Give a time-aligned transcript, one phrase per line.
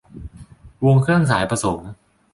[0.85, 1.79] วงเครื่องสายผสม